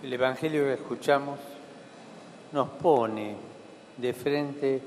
[0.00, 1.40] El Evangelio que escuchamos
[2.52, 3.34] nos pone
[3.96, 4.80] de frente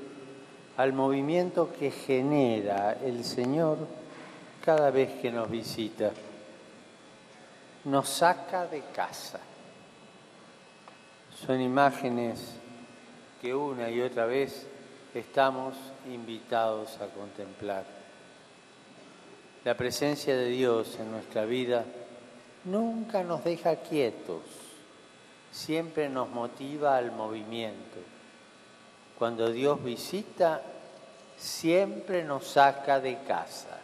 [0.78, 3.76] al movimiento que genera el Señor
[4.64, 6.12] cada vez que nos visita.
[7.84, 9.38] Nos saca de casa.
[11.44, 12.54] Son imágenes
[13.42, 14.66] que una y otra vez
[15.12, 15.74] estamos
[16.10, 17.84] invitados a contemplar.
[19.62, 21.84] La presencia de Dios en nuestra vida
[22.64, 24.61] nunca nos deja quietos
[25.52, 27.98] siempre nos motiva al movimiento.
[29.18, 30.62] Cuando Dios visita,
[31.36, 33.78] siempre nos saca de casa.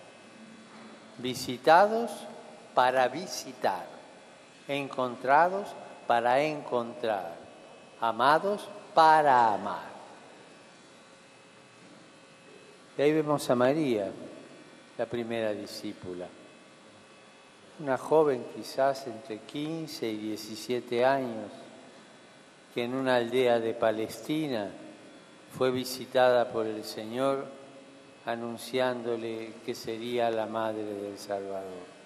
[1.19, 2.11] Visitados
[2.75, 3.87] para visitar,
[4.67, 5.69] encontrados
[6.07, 7.37] para encontrar,
[8.01, 9.89] amados para amar.
[12.97, 14.11] Y ahí vemos a María,
[14.97, 16.27] la primera discípula
[17.81, 21.51] una joven quizás entre 15 y 17 años,
[22.75, 24.71] que en una aldea de Palestina
[25.57, 27.47] fue visitada por el Señor
[28.27, 31.99] anunciándole que sería la madre del Salvador.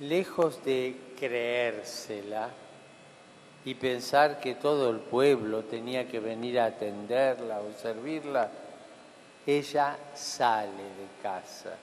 [0.00, 2.48] Lejos de creérsela
[3.66, 8.50] y pensar que todo el pueblo tenía que venir a atenderla o servirla,
[9.46, 11.76] ella sale de casa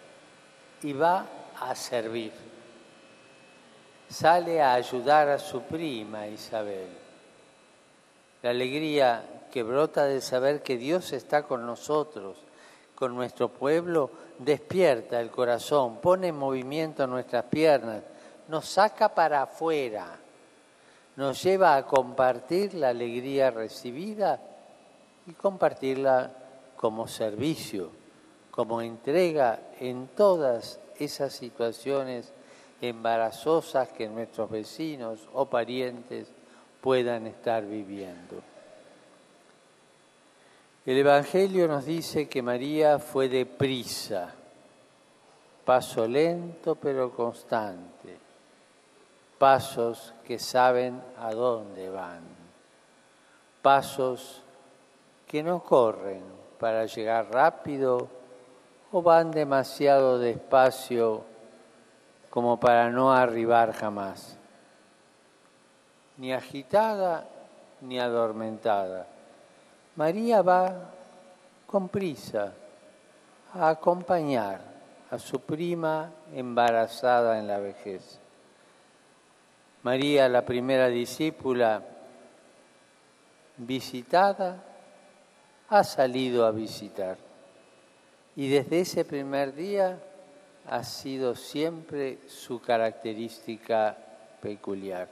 [0.83, 1.25] y va
[1.59, 2.31] a servir.
[4.09, 6.88] Sale a ayudar a su prima Isabel.
[8.42, 12.38] La alegría que brota de saber que Dios está con nosotros,
[12.95, 18.03] con nuestro pueblo, despierta el corazón, pone en movimiento nuestras piernas,
[18.48, 20.17] nos saca para afuera,
[21.16, 24.39] nos lleva a compartir la alegría recibida
[25.25, 26.31] y compartirla
[26.78, 27.97] como servicio
[28.58, 32.34] como entrega en todas esas situaciones
[32.82, 36.28] embarazosas que nuestros vecinos o parientes
[36.82, 38.42] puedan estar viviendo.
[40.88, 44.34] El Evangelio nos dice que María fue deprisa,
[45.64, 48.17] paso lento pero constante,
[49.38, 52.23] pasos que saben a dónde van,
[53.62, 54.42] pasos
[55.28, 56.23] que no corren
[56.58, 58.17] para llegar rápido
[58.92, 61.23] o van demasiado despacio
[62.30, 64.37] como para no arribar jamás,
[66.17, 67.25] ni agitada
[67.81, 69.08] ni adormentada.
[69.95, 70.73] María va
[71.65, 72.53] con prisa
[73.53, 74.61] a acompañar
[75.09, 78.19] a su prima embarazada en la vejez.
[79.83, 81.81] María, la primera discípula
[83.58, 84.64] visitada,
[85.69, 87.27] ha salido a visitar.
[88.37, 89.99] Y desde ese primer día
[90.70, 93.98] ha sido siempre su característica
[94.39, 95.09] peculiar.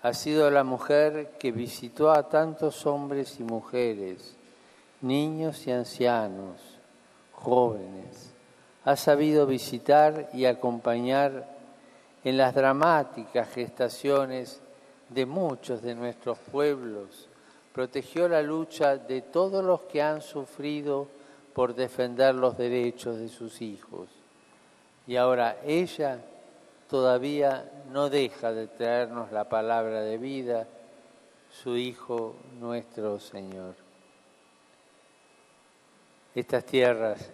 [0.00, 4.36] Ha sido la mujer que visitó a tantos hombres y mujeres,
[5.00, 6.60] niños y ancianos,
[7.32, 8.30] jóvenes.
[8.84, 11.48] Ha sabido visitar y acompañar
[12.22, 14.60] en las dramáticas gestaciones
[15.08, 17.28] de muchos de nuestros pueblos.
[17.72, 21.08] Protegió la lucha de todos los que han sufrido
[21.54, 24.08] por defender los derechos de sus hijos.
[25.06, 26.20] Y ahora ella
[26.88, 30.66] todavía no deja de traernos la palabra de vida,
[31.50, 33.74] su Hijo nuestro Señor.
[36.34, 37.30] Estas tierras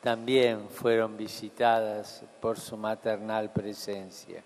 [0.00, 4.42] también fueron visitadas por su maternal presencia.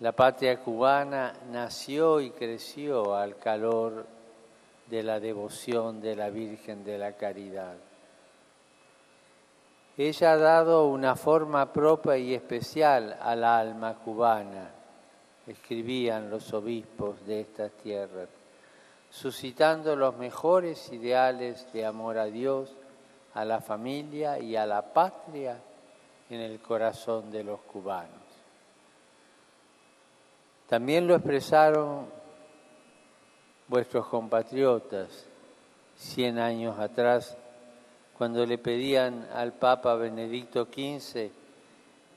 [0.00, 4.06] La patria cubana nació y creció al calor
[4.86, 7.76] de la devoción de la Virgen de la Caridad.
[9.96, 14.70] Ella ha dado una forma propia y especial al alma cubana,
[15.46, 18.28] escribían los obispos de estas tierras,
[19.10, 22.74] suscitando los mejores ideales de amor a Dios,
[23.34, 25.60] a la familia y a la patria
[26.28, 28.24] en el corazón de los cubanos.
[30.68, 32.23] También lo expresaron
[33.68, 35.26] vuestros compatriotas
[35.96, 37.36] cien años atrás,
[38.18, 41.30] cuando le pedían al Papa Benedicto XV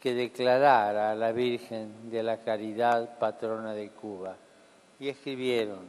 [0.02, 4.36] que declarara a la Virgen de la Caridad patrona de Cuba.
[5.00, 5.80] Y escribieron,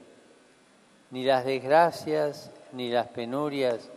[1.10, 3.90] ni las desgracias ni las penurias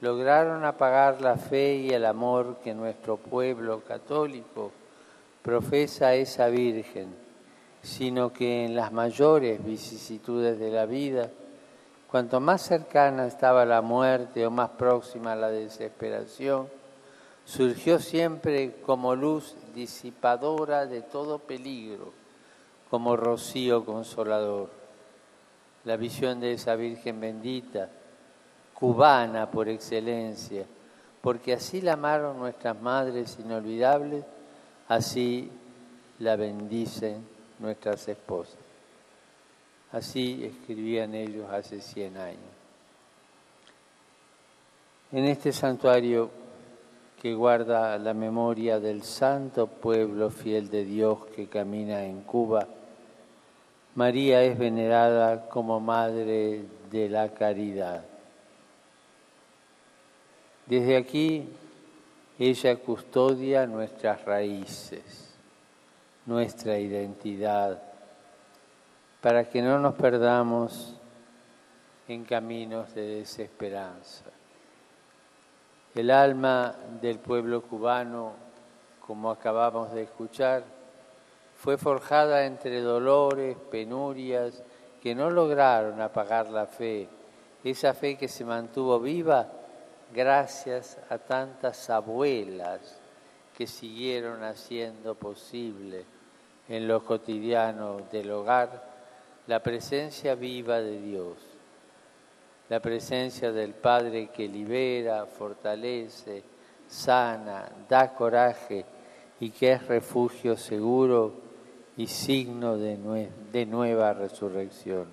[0.00, 4.72] lograron apagar la fe y el amor que nuestro pueblo católico
[5.42, 7.29] profesa a esa Virgen
[7.82, 11.30] sino que en las mayores vicisitudes de la vida,
[12.10, 16.68] cuanto más cercana estaba la muerte o más próxima la desesperación,
[17.44, 22.12] surgió siempre como luz disipadora de todo peligro,
[22.90, 24.70] como rocío consolador.
[25.84, 27.88] La visión de esa Virgen bendita,
[28.74, 30.66] cubana por excelencia,
[31.22, 34.24] porque así la amaron nuestras madres inolvidables,
[34.88, 35.50] así
[36.18, 38.58] la bendicen nuestras esposas.
[39.92, 42.60] Así escribían ellos hace 100 años.
[45.12, 46.30] En este santuario
[47.20, 52.66] que guarda la memoria del santo pueblo fiel de Dios que camina en Cuba,
[53.94, 58.04] María es venerada como Madre de la Caridad.
[60.66, 61.48] Desde aquí
[62.38, 65.29] ella custodia nuestras raíces,
[66.30, 67.82] nuestra identidad,
[69.20, 70.94] para que no nos perdamos
[72.06, 74.26] en caminos de desesperanza.
[75.92, 78.34] El alma del pueblo cubano,
[79.04, 80.62] como acabamos de escuchar,
[81.56, 84.62] fue forjada entre dolores, penurias,
[85.02, 87.08] que no lograron apagar la fe,
[87.64, 89.48] esa fe que se mantuvo viva
[90.14, 93.00] gracias a tantas abuelas
[93.52, 96.19] que siguieron haciendo posible
[96.70, 98.90] en lo cotidiano del hogar
[99.48, 101.36] la presencia viva de Dios,
[102.68, 106.44] la presencia del Padre que libera, fortalece,
[106.86, 108.84] sana, da coraje
[109.40, 111.32] y que es refugio seguro
[111.96, 115.08] y signo de, de nueva resurrección.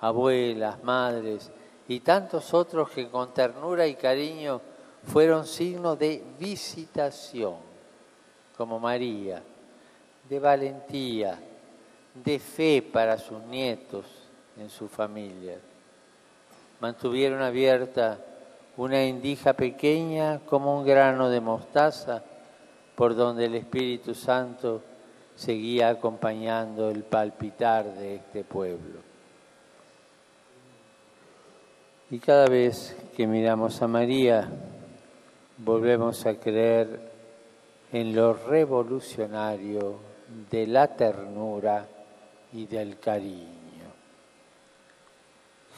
[0.00, 1.50] Abuelas, madres
[1.88, 4.60] y tantos otros que con ternura y cariño
[5.02, 7.56] fueron signo de visitación,
[8.56, 9.42] como María,
[10.28, 11.38] de valentía,
[12.14, 14.06] de fe para sus nietos
[14.58, 15.58] en su familia.
[16.80, 18.18] Mantuvieron abierta
[18.76, 22.22] una indija pequeña como un grano de mostaza
[22.94, 24.82] por donde el Espíritu Santo
[25.34, 29.00] seguía acompañando el palpitar de este pueblo.
[32.10, 34.48] Y cada vez que miramos a María,
[35.58, 37.12] volvemos a creer
[37.92, 40.15] en lo revolucionario
[40.50, 41.86] de la ternura
[42.52, 43.56] y del cariño.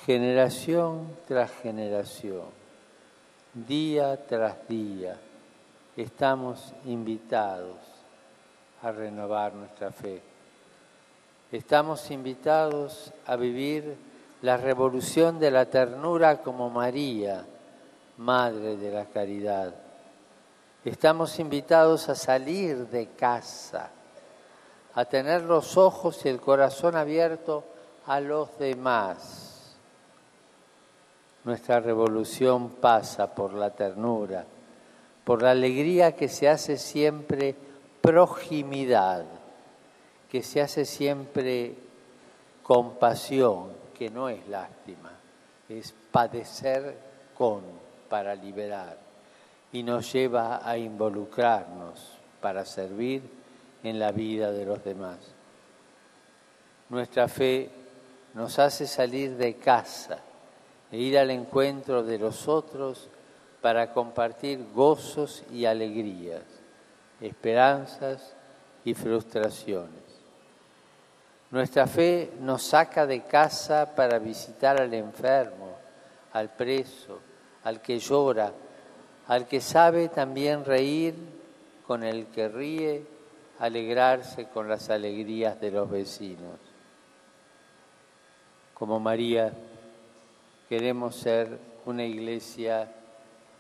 [0.07, 2.47] Generación tras generación,
[3.53, 5.19] día tras día,
[5.97, 7.77] estamos invitados
[8.83, 10.23] a renovar nuestra fe.
[11.51, 13.97] Estamos invitados a vivir
[14.43, 17.45] la revolución de la ternura como María,
[18.19, 19.75] Madre de la Caridad.
[20.85, 23.91] Estamos invitados a salir de casa
[24.99, 27.63] a tener los ojos y el corazón abierto
[28.07, 29.77] a los demás.
[31.45, 34.45] Nuestra revolución pasa por la ternura,
[35.23, 37.55] por la alegría que se hace siempre
[38.01, 39.25] proximidad,
[40.29, 41.77] que se hace siempre
[42.65, 45.13] compasión, que no es lástima,
[45.69, 46.99] es padecer
[47.37, 47.63] con
[48.09, 48.99] para liberar
[49.71, 53.38] y nos lleva a involucrarnos para servir
[53.83, 55.19] en la vida de los demás.
[56.89, 57.71] Nuestra fe
[58.35, 60.19] nos hace salir de casa
[60.91, 63.09] e ir al encuentro de los otros
[63.61, 66.43] para compartir gozos y alegrías,
[67.21, 68.35] esperanzas
[68.85, 70.09] y frustraciones.
[71.51, 75.77] Nuestra fe nos saca de casa para visitar al enfermo,
[76.33, 77.21] al preso,
[77.65, 78.53] al que llora,
[79.27, 81.15] al que sabe también reír
[81.87, 83.18] con el que ríe
[83.59, 86.59] alegrarse con las alegrías de los vecinos.
[88.75, 89.53] Como María,
[90.69, 92.91] queremos ser una iglesia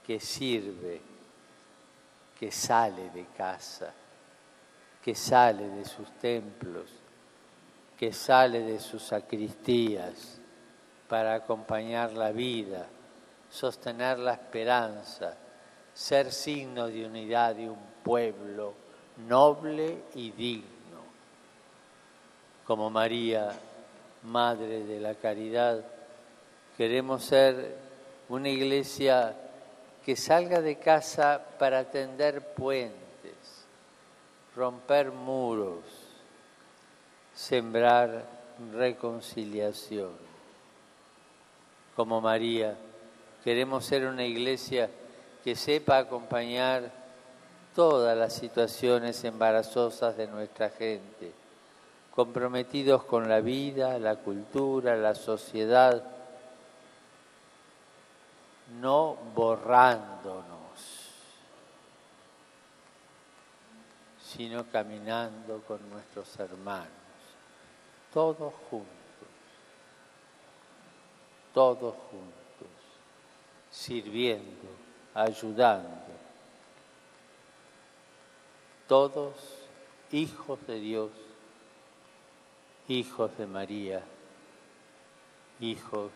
[0.07, 1.01] que sirve,
[2.39, 3.93] que sale de casa,
[5.03, 6.91] que sale de sus templos,
[7.97, 10.41] que sale de sus sacristías
[11.09, 12.87] para acompañar la vida,
[13.51, 15.37] sostener la esperanza,
[15.93, 18.88] ser signo de unidad de un pueblo
[19.27, 20.69] noble y digno.
[22.67, 23.51] Como María,
[24.25, 25.85] Madre de la Caridad,
[26.77, 27.77] queremos ser
[28.29, 29.35] una iglesia
[30.05, 33.67] que salga de casa para tender puentes,
[34.55, 35.85] romper muros,
[37.35, 38.25] sembrar
[38.73, 40.13] reconciliación.
[41.95, 42.77] Como María,
[43.45, 44.91] queremos ser una iglesia
[45.45, 46.98] que sepa acompañar
[47.79, 51.33] todas las situaciones embarazosas de nuestra gente,
[52.13, 56.03] comprometidos con la vida, la cultura, la sociedad,
[58.81, 60.43] no borrándonos,
[64.25, 66.89] sino caminando con nuestros hermanos,
[68.13, 68.89] todos juntos,
[71.55, 72.75] todos juntos,
[73.71, 74.67] sirviendo,
[75.15, 76.28] ayudando,
[78.89, 79.35] todos
[80.13, 81.11] hijos de Dios,
[82.89, 84.03] hijos de María,
[85.61, 86.11] hijos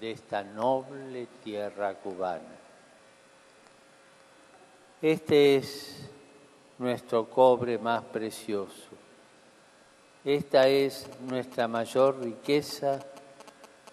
[0.00, 2.56] de esta noble tierra cubana.
[5.02, 6.08] Este es
[6.78, 8.90] nuestro cobre más precioso.
[10.24, 13.00] Esta es nuestra mayor riqueza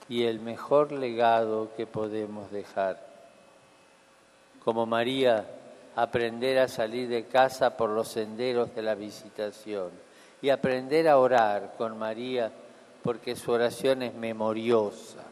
[0.07, 3.03] y el mejor legado que podemos dejar.
[4.63, 5.59] Como María,
[6.01, 9.91] aprender a salir de casa por los senderos de la visitación
[10.41, 12.53] y aprender a orar con María
[13.03, 15.25] porque su oración es memoriosa,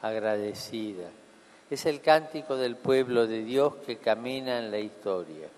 [0.00, 1.10] agradecida.
[1.68, 5.48] Es el cántico del pueblo de Dios que camina en la historia.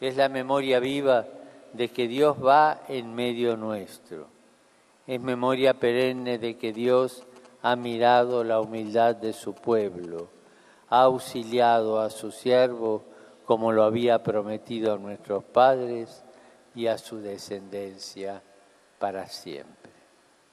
[0.00, 1.26] Es la memoria viva
[1.74, 4.26] de que Dios va en medio nuestro.
[5.06, 7.24] Es memoria perenne de que Dios
[7.60, 10.28] ha mirado la humildad de su pueblo,
[10.88, 13.04] ha auxiliado a su siervo
[13.44, 16.24] como lo había prometido a nuestros padres
[16.74, 18.42] y a su descendencia
[18.98, 19.83] para siempre.